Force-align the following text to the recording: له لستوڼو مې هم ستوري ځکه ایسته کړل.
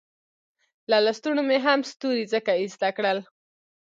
له 0.89 0.97
لستوڼو 1.05 1.41
مې 1.47 1.57
هم 1.65 1.79
ستوري 1.91 2.25
ځکه 2.33 2.51
ایسته 2.61 2.87
کړل. 2.97 3.19